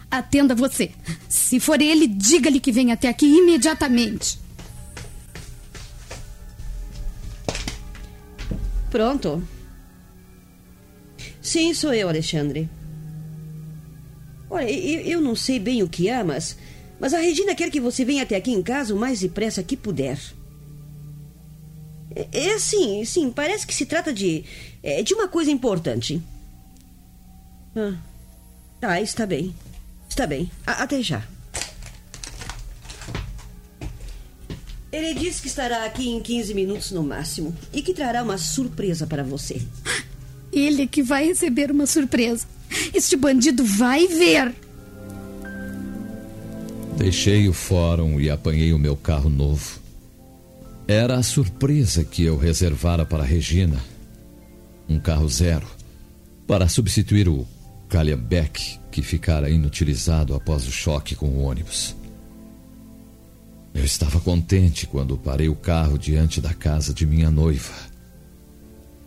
Atenda 0.09 0.55
você. 0.55 0.91
Se 1.27 1.59
for 1.59 1.81
ele, 1.81 2.07
diga-lhe 2.07 2.59
que 2.59 2.71
venha 2.71 2.93
até 2.93 3.07
aqui 3.07 3.25
imediatamente. 3.25 4.39
Pronto. 8.89 9.45
Sim, 11.41 11.73
sou 11.73 11.93
eu, 11.93 12.07
Alexandre. 12.07 12.69
Olha, 14.49 14.71
eu, 14.71 15.01
eu 15.01 15.21
não 15.21 15.35
sei 15.35 15.59
bem 15.59 15.83
o 15.83 15.89
que 15.89 16.09
há, 16.09 16.23
mas, 16.23 16.57
mas 16.99 17.13
a 17.13 17.19
Regina 17.19 17.53
quer 17.53 17.69
que 17.69 17.81
você 17.81 18.05
venha 18.05 18.23
até 18.23 18.35
aqui 18.35 18.51
em 18.51 18.63
casa 18.63 18.95
o 18.95 18.97
mais 18.97 19.19
depressa 19.19 19.61
que 19.61 19.75
puder. 19.75 20.17
É, 22.15 22.27
é 22.31 22.53
assim, 22.53 23.03
sim, 23.03 23.29
parece 23.29 23.67
que 23.67 23.73
se 23.73 23.85
trata 23.85 24.13
de, 24.13 24.45
é, 24.81 25.03
de 25.03 25.13
uma 25.13 25.27
coisa 25.27 25.51
importante. 25.51 26.21
Ah, 27.75 27.97
tá, 28.79 29.01
está 29.01 29.25
bem. 29.25 29.53
Está 30.15 30.25
bem. 30.25 30.49
A- 30.65 30.83
até 30.83 31.01
já. 31.03 31.21
Ele 34.89 35.13
disse 35.13 35.41
que 35.41 35.49
estará 35.49 35.83
aqui 35.83 36.07
em 36.07 36.21
15 36.21 36.53
minutos 36.53 36.91
no 36.91 37.03
máximo 37.03 37.53
e 37.73 37.81
que 37.81 37.93
trará 37.93 38.23
uma 38.23 38.37
surpresa 38.37 39.05
para 39.05 39.23
você. 39.25 39.61
Ele 40.53 40.87
que 40.87 41.03
vai 41.03 41.25
receber 41.25 41.69
uma 41.69 41.85
surpresa. 41.85 42.47
Este 42.93 43.17
bandido 43.17 43.65
vai 43.65 44.07
ver. 44.07 44.55
Deixei 46.97 47.49
o 47.49 47.53
fórum 47.53 48.17
e 48.17 48.29
apanhei 48.29 48.71
o 48.71 48.79
meu 48.79 48.95
carro 48.95 49.29
novo. 49.29 49.81
Era 50.87 51.17
a 51.17 51.23
surpresa 51.23 52.05
que 52.05 52.23
eu 52.23 52.37
reservara 52.37 53.05
para 53.05 53.21
Regina. 53.21 53.83
Um 54.87 54.97
carro 54.97 55.27
zero, 55.27 55.67
para 56.47 56.69
substituir 56.69 57.27
o 57.27 57.45
Calhambeck 57.89 58.79
que 58.91 59.01
ficara 59.01 59.49
inutilizado 59.49 60.33
após 60.35 60.67
o 60.67 60.71
choque 60.71 61.15
com 61.15 61.27
o 61.27 61.43
ônibus. 61.43 61.95
Eu 63.73 63.83
estava 63.83 64.21
contente 64.21 64.87
quando 64.87 65.17
parei 65.17 65.49
o 65.49 65.55
carro 65.55 65.97
diante 65.97 66.39
da 66.39 66.53
casa 66.53 66.93
de 66.93 67.05
minha 67.05 67.29
noiva. 67.29 67.73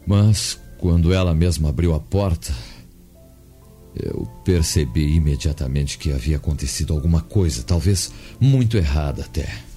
Mas, 0.07 0.59
quando 0.77 1.13
ela 1.13 1.35
mesma 1.35 1.71
abriu 1.71 1.95
a 1.95 2.01
porta, 2.01 2.55
eu 3.95 4.27
percebi 4.45 5.15
imediatamente 5.15 5.99
que 5.99 6.13
havia 6.13 6.37
acontecido 6.37 6.93
alguma 6.93 7.23
coisa, 7.23 7.63
talvez 7.63 8.13
muito 8.39 8.77
errada 8.77 9.23
até. 9.23 9.68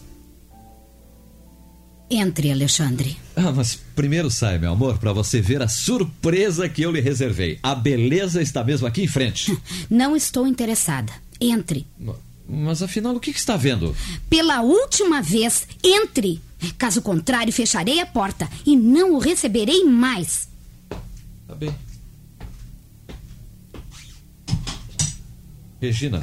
Entre, 2.13 2.51
Alexandre. 2.51 3.17
Ah, 3.37 3.53
mas 3.53 3.79
primeiro 3.95 4.29
sai, 4.29 4.59
meu 4.59 4.73
amor, 4.73 4.97
para 4.97 5.13
você 5.13 5.39
ver 5.39 5.61
a 5.61 5.69
surpresa 5.69 6.67
que 6.67 6.81
eu 6.81 6.91
lhe 6.91 6.99
reservei. 6.99 7.57
A 7.63 7.73
beleza 7.73 8.41
está 8.41 8.65
mesmo 8.65 8.85
aqui 8.85 9.01
em 9.01 9.07
frente. 9.07 9.57
Não 9.89 10.13
estou 10.13 10.45
interessada. 10.45 11.13
Entre. 11.39 11.87
Mas 12.47 12.83
afinal, 12.83 13.15
o 13.15 13.19
que, 13.19 13.31
que 13.31 13.39
está 13.39 13.55
vendo? 13.55 13.95
Pela 14.29 14.61
última 14.61 15.21
vez, 15.21 15.65
entre. 15.81 16.41
Caso 16.77 17.01
contrário, 17.01 17.53
fecharei 17.53 18.01
a 18.01 18.05
porta 18.05 18.47
e 18.65 18.75
não 18.75 19.15
o 19.15 19.17
receberei 19.17 19.83
mais. 19.85 20.49
Tá 21.47 21.55
bem. 21.55 21.73
Regina, 25.81 26.21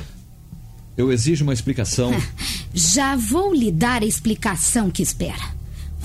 eu 0.97 1.11
exijo 1.11 1.45
uma 1.45 1.55
explicação. 1.55 2.13
Já 2.73 3.17
vou 3.17 3.53
lhe 3.55 3.73
dar 3.73 4.03
a 4.03 4.07
explicação 4.07 4.91
que 4.91 5.03
espera. 5.03 5.58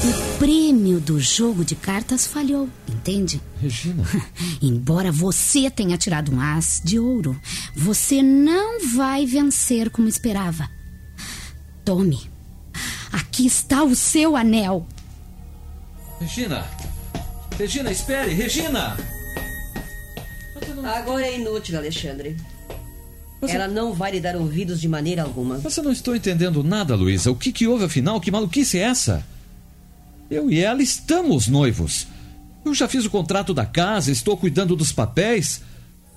O 0.03 0.37
prêmio 0.37 0.99
do 0.99 1.17
jogo 1.17 1.63
de 1.63 1.75
cartas 1.75 2.27
falhou, 2.27 2.67
entende? 2.89 3.41
Regina. 3.61 4.03
Embora 4.61 5.13
você 5.13 5.71
tenha 5.71 5.97
tirado 5.97 6.33
um 6.33 6.41
as 6.41 6.81
de 6.83 6.99
ouro, 6.99 7.39
você 7.73 8.21
não 8.21 8.85
vai 8.93 9.25
vencer 9.25 9.89
como 9.89 10.09
esperava. 10.09 10.69
Tome. 11.85 12.29
Aqui 13.13 13.45
está 13.45 13.83
o 13.83 13.95
seu 13.95 14.35
anel. 14.35 14.85
Regina! 16.19 16.65
Regina, 17.57 17.89
espere! 17.89 18.33
Regina! 18.33 18.97
Agora 20.83 21.25
é 21.25 21.39
inútil, 21.39 21.77
Alexandre. 21.77 22.35
Ela 23.41 23.69
não 23.69 23.93
vai 23.93 24.11
lhe 24.11 24.19
dar 24.19 24.35
ouvidos 24.35 24.81
de 24.81 24.87
maneira 24.87 25.23
alguma. 25.23 25.61
Mas 25.63 25.77
eu 25.77 25.83
não 25.83 25.91
estou 25.91 26.13
entendendo 26.13 26.61
nada, 26.61 26.93
Luísa. 26.93 27.31
O 27.31 27.35
que, 27.35 27.53
que 27.53 27.67
houve 27.67 27.85
afinal? 27.85 28.19
Que 28.19 28.31
maluquice 28.31 28.79
é 28.79 28.83
essa? 28.83 29.25
Eu 30.33 30.49
e 30.49 30.59
ela 30.59 30.81
estamos 30.81 31.47
noivos. 31.47 32.07
Eu 32.65 32.73
já 32.73 32.87
fiz 32.87 33.05
o 33.05 33.09
contrato 33.09 33.53
da 33.53 33.67
casa, 33.67 34.11
estou 34.11 34.35
cuidando 34.35 34.75
dos 34.75 34.91
papéis. 34.91 35.61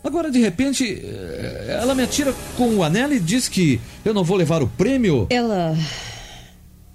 Agora, 0.03 0.31
de 0.31 0.39
repente, 0.39 1.03
eh, 1.03 1.79
ela 1.83 1.95
me 1.95 2.03
atira 2.03 2.33
com 2.57 2.77
o 2.77 2.83
anel 2.83 3.13
e 3.13 3.21
diz 3.21 3.47
que 3.47 3.79
eu 4.05 4.15
não 4.15 4.25
vou 4.25 4.39
levar 4.39 4.63
o 4.63 4.69
prêmio. 4.69 5.27
Ela. 5.29 5.77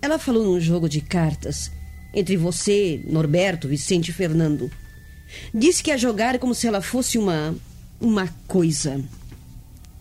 Ela 0.02 0.18
falou 0.18 0.44
num 0.44 0.60
jogo 0.60 0.90
de 0.90 1.00
cartas 1.00 1.72
entre 2.12 2.36
você, 2.38 3.00
Norberto, 3.06 3.68
Vicente 3.68 4.10
e 4.10 4.14
Fernando. 4.14 4.72
Disse 5.54 5.84
que 5.84 5.92
ia 5.92 5.98
jogar 5.98 6.40
como 6.40 6.56
se 6.56 6.66
ela 6.66 6.82
fosse 6.82 7.20
uma. 7.20 7.54
uma 8.00 8.28
coisa. 8.48 9.00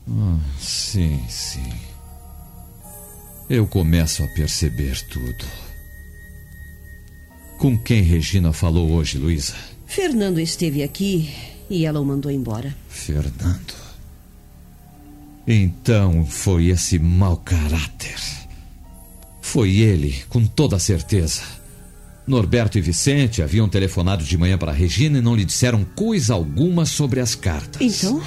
Ah, 0.08 0.38
sim, 0.58 1.22
sim. 1.28 1.72
Eu 3.48 3.66
começo 3.66 4.22
a 4.22 4.28
perceber 4.28 4.98
tudo. 5.10 5.69
Com 7.60 7.76
quem 7.76 8.02
Regina 8.02 8.54
falou 8.54 8.90
hoje, 8.90 9.18
Luísa? 9.18 9.52
Fernando 9.84 10.40
esteve 10.40 10.82
aqui 10.82 11.30
e 11.68 11.84
ela 11.84 12.00
o 12.00 12.04
mandou 12.06 12.32
embora. 12.32 12.74
Fernando. 12.88 13.74
Então 15.46 16.24
foi 16.24 16.68
esse 16.68 16.98
mau 16.98 17.36
caráter. 17.36 18.16
Foi 19.42 19.76
ele, 19.76 20.22
com 20.30 20.46
toda 20.46 20.78
certeza. 20.78 21.42
Norberto 22.26 22.78
e 22.78 22.80
Vicente 22.80 23.42
haviam 23.42 23.68
telefonado 23.68 24.24
de 24.24 24.38
manhã 24.38 24.56
para 24.56 24.72
Regina 24.72 25.18
e 25.18 25.22
não 25.22 25.36
lhe 25.36 25.44
disseram 25.44 25.84
coisa 25.84 26.32
alguma 26.32 26.86
sobre 26.86 27.20
as 27.20 27.34
cartas. 27.34 27.82
Então? 27.82 28.22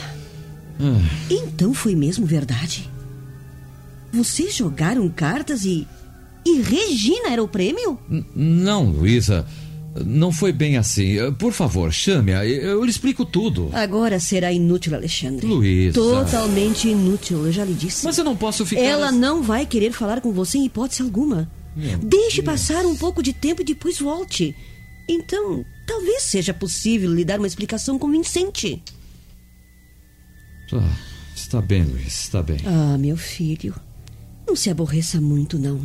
Ah, 0.80 1.02
Então 1.32 1.74
foi 1.74 1.96
mesmo 1.96 2.24
verdade? 2.24 2.88
Vocês 4.14 4.56
jogaram 4.56 5.10
cartas 5.10 5.66
e. 5.66 5.88
E 6.46 6.62
Regina 6.62 7.30
era 7.30 7.42
o 7.44 7.48
prêmio? 7.48 7.98
n- 8.10 8.26
não, 8.36 8.90
Luísa. 8.90 9.46
Não 10.06 10.32
foi 10.32 10.52
bem 10.52 10.76
assim. 10.78 11.18
Por 11.38 11.54
favor, 11.54 11.94
chame-a. 11.94 12.44
Eu 12.46 12.84
lhe 12.84 12.90
explico 12.90 13.24
tudo. 13.24 13.70
Agora 13.74 14.20
será 14.20 14.52
inútil, 14.52 14.96
Alexandre. 14.96 15.46
Luísa. 15.46 15.94
Totalmente 15.94 16.88
inútil, 16.90 17.46
eu 17.46 17.52
já 17.52 17.64
lhe 17.64 17.76
disse. 17.76 18.04
Mas 18.04 18.18
eu 18.18 18.24
não 18.24 18.36
posso 18.36 18.66
ficar. 18.66 18.82
Ela 18.82 19.10
assim. 19.10 19.20
não 19.20 19.44
vai 19.44 19.68
querer 19.68 19.92
falar 19.92 20.20
com 20.20 20.32
você 20.32 20.58
em 20.58 20.66
hipótese 20.66 21.04
alguma. 21.04 21.48
Meu 21.76 21.98
Deixe 22.00 22.42
Deus. 22.42 22.46
passar 22.46 22.84
um 22.88 22.96
pouco 22.96 23.22
de 23.22 23.34
tempo 23.34 23.62
e 23.62 23.66
depois 23.66 24.00
volte. 24.00 24.56
Então, 25.08 25.64
talvez 25.86 26.24
seja 26.24 26.54
possível 26.56 27.14
lhe 27.14 27.24
dar 27.24 27.38
uma 27.38 27.48
explicação 27.48 28.00
convincente. 28.00 28.82
Tá, 30.70 30.82
está 31.36 31.62
bem, 31.62 31.84
Luísa, 31.84 32.08
está 32.08 32.42
bem. 32.42 32.58
Ah, 32.66 32.98
meu 32.98 33.16
filho, 33.18 33.76
não 34.48 34.56
se 34.56 34.70
aborreça 34.72 35.22
muito, 35.22 35.60
não. 35.60 35.80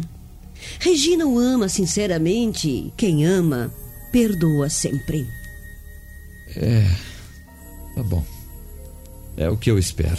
Regina 0.78 1.26
o 1.26 1.38
ama 1.38 1.68
sinceramente. 1.68 2.92
Quem 2.96 3.24
ama, 3.24 3.72
perdoa 4.12 4.68
sempre. 4.68 5.26
É. 6.56 6.86
Tá 7.94 8.02
bom. 8.02 8.24
É 9.36 9.48
o 9.48 9.56
que 9.56 9.70
eu 9.70 9.78
espero. 9.78 10.18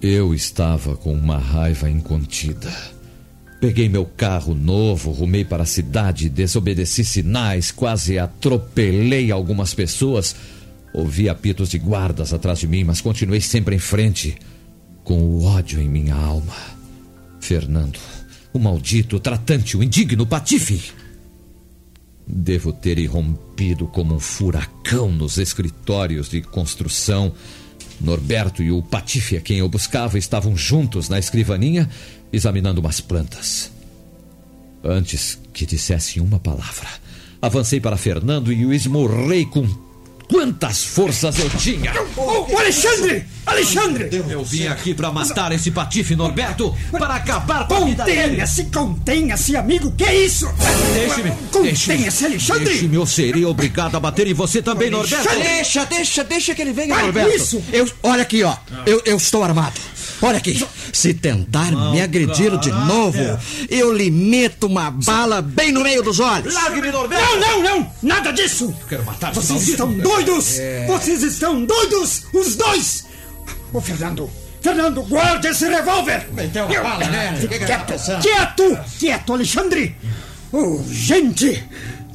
Eu 0.00 0.32
estava 0.32 0.96
com 0.96 1.12
uma 1.12 1.38
raiva 1.38 1.90
incontida. 1.90 2.72
Peguei 3.60 3.88
meu 3.88 4.04
carro 4.04 4.54
novo, 4.54 5.10
rumei 5.10 5.44
para 5.44 5.64
a 5.64 5.66
cidade, 5.66 6.28
desobedeci 6.28 7.04
sinais, 7.04 7.72
quase 7.72 8.16
atropelei 8.16 9.32
algumas 9.32 9.74
pessoas. 9.74 10.36
Ouvi 10.98 11.28
apitos 11.28 11.68
de 11.68 11.78
guardas 11.78 12.32
atrás 12.32 12.58
de 12.58 12.66
mim, 12.66 12.82
mas 12.82 13.00
continuei 13.00 13.40
sempre 13.40 13.76
em 13.76 13.78
frente, 13.78 14.36
com 15.04 15.20
o 15.20 15.44
ódio 15.44 15.80
em 15.80 15.88
minha 15.88 16.16
alma. 16.16 16.56
Fernando, 17.38 18.00
o 18.52 18.58
maldito, 18.58 19.14
o 19.14 19.20
tratante, 19.20 19.76
o 19.76 19.82
indigno, 19.84 20.26
patife. 20.26 20.90
Devo 22.26 22.72
ter 22.72 22.98
irrompido 22.98 23.86
como 23.86 24.12
um 24.12 24.18
furacão 24.18 25.08
nos 25.12 25.38
escritórios 25.38 26.28
de 26.28 26.42
construção. 26.42 27.32
Norberto 28.00 28.60
e 28.60 28.72
o 28.72 28.82
patife 28.82 29.36
a 29.36 29.40
quem 29.40 29.58
eu 29.58 29.68
buscava 29.68 30.18
estavam 30.18 30.56
juntos 30.56 31.08
na 31.08 31.16
escrivaninha, 31.16 31.88
examinando 32.32 32.80
umas 32.80 33.00
plantas. 33.00 33.70
Antes 34.82 35.38
que 35.52 35.64
dissesse 35.64 36.18
uma 36.18 36.40
palavra, 36.40 36.88
avancei 37.40 37.78
para 37.78 37.96
Fernando 37.96 38.52
e 38.52 38.66
o 38.66 38.72
esmorrei 38.72 39.46
com 39.46 39.86
quantas 40.28 40.84
forças 40.84 41.38
eu 41.38 41.48
tinha. 41.50 41.92
Ô, 42.16 42.58
Alexandre! 42.58 43.26
Alexandre! 43.46 44.08
Eu 44.28 44.44
vim 44.44 44.66
aqui 44.66 44.92
para 44.92 45.10
matar 45.10 45.52
esse 45.52 45.70
patife, 45.70 46.14
Norberto, 46.14 46.74
para 46.90 47.14
acabar 47.14 47.66
com 47.66 47.74
a 47.74 47.80
vida. 47.80 48.04
Contenha-se, 48.04 48.64
contenha-se, 48.64 49.56
amigo! 49.56 49.90
Que 49.92 50.04
isso? 50.12 50.46
Deixe-me. 50.94 51.30
Contenha-se, 51.50 52.26
Alexandre! 52.26 52.64
Deixe-me, 52.64 52.96
eu 52.96 53.06
seria 53.06 53.48
obrigado 53.48 53.96
a 53.96 54.00
bater 54.00 54.26
em 54.26 54.34
você 54.34 54.60
também, 54.60 54.90
Norberto. 54.90 55.28
Deixa, 55.30 55.84
deixa, 55.86 56.24
deixa 56.24 56.54
que 56.54 56.60
ele 56.62 56.72
venha, 56.72 56.94
Norberto. 56.96 57.34
isso. 57.34 57.62
Eu, 57.72 57.90
olha 58.02 58.22
aqui, 58.22 58.42
ó. 58.42 58.54
Eu, 58.84 59.00
eu 59.06 59.16
estou 59.16 59.42
armado. 59.42 59.80
Olha 60.20 60.38
aqui. 60.38 60.66
Se 60.92 61.14
tentar 61.14 61.70
me 61.92 62.00
agredir 62.00 62.56
de 62.58 62.70
novo, 62.70 63.18
eu 63.68 63.92
lhe 63.92 64.10
meto 64.10 64.66
uma 64.66 64.90
bala 64.90 65.40
bem 65.40 65.70
no 65.70 65.82
meio 65.82 66.02
dos 66.02 66.18
olhos. 66.18 66.54
Largue-me, 66.54 66.90
Norberto. 66.90 67.24
Não, 67.36 67.40
não, 67.40 67.62
não! 67.62 67.92
Nada 68.02 68.32
disso! 68.32 68.74
Quero 68.88 69.04
matar 69.04 69.32
Vocês 69.32 69.50
maldito. 69.50 69.70
estão 69.70 69.92
doidos! 69.92 70.56
Vocês 70.86 71.22
estão 71.22 71.64
doidos! 71.64 72.24
Os 72.32 72.56
dois! 72.56 73.06
Ô, 73.72 73.80
Fernando! 73.80 74.28
Fernando, 74.60 75.02
guarde 75.02 75.48
esse 75.48 75.68
revólver! 75.68 76.26
Meteu 76.32 76.66
uma 76.66 76.80
bala, 76.80 77.04
né? 77.06 77.38
Quieto! 77.48 78.06
tá? 78.06 78.18
Quieto! 78.20 78.78
Quieto, 78.98 79.32
Alexandre! 79.32 79.96
Oh, 80.50 80.82
gente! 80.90 81.62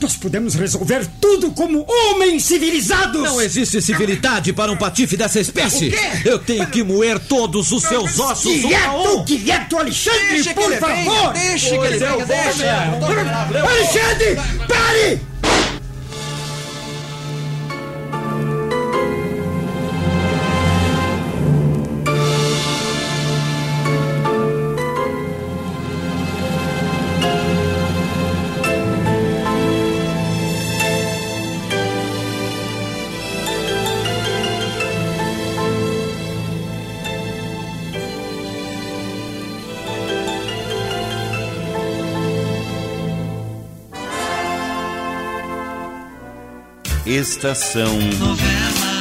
Nós 0.01 0.15
podemos 0.17 0.53
resolver 0.55 1.07
tudo 1.21 1.51
como 1.51 1.85
homens 1.87 2.43
civilizados! 2.43 3.21
Não 3.21 3.39
existe 3.39 3.81
civilidade 3.81 4.51
para 4.51 4.71
um 4.71 4.75
patife 4.75 5.15
dessa 5.15 5.39
espécie. 5.39 5.87
O 5.87 5.91
quê? 5.91 5.99
Eu 6.25 6.39
tenho 6.39 6.67
que 6.67 6.83
moer 6.83 7.19
todos 7.19 7.71
os 7.71 7.83
seus 7.83 8.19
ossos 8.19 8.63
um 8.63 8.67
a 8.67 8.69
Quieto, 8.69 9.17
um. 9.19 9.23
quieto, 9.25 9.77
Alexandre, 9.77 10.19
Deixa 10.31 10.49
que 10.53 10.55
por 10.61 10.71
ele 10.71 10.81
venha, 10.81 11.05
favor! 11.05 11.33
deixa 11.33 11.69
que 11.69 11.75
ele 11.75 11.79
Pois 11.87 12.01
eu 12.01 12.25
venha, 12.25 12.99
vou, 12.99 13.09
deixa. 13.13 13.65
Alexandre, 13.65 14.35
pare! 14.67 15.32
Estação 47.15 47.99
Novela. 48.17 48.92